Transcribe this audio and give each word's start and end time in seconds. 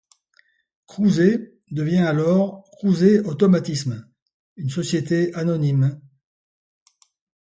Crouzet 0.87 1.59
devient 1.69 1.99
alors 1.99 2.63
Crouzet 2.71 3.19
Automatismes, 3.19 4.09
une 4.57 4.71
société 4.71 5.31
anonyme. 5.35 6.01